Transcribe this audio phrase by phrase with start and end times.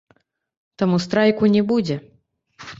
[0.83, 2.03] Таму страйку не будзе.